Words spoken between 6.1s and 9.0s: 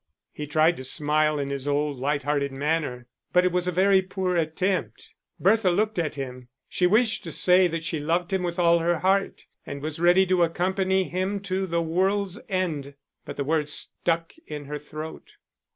him. She wished to say that she loved him with all her